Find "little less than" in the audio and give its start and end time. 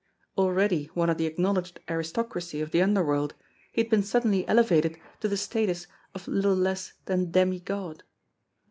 6.27-7.29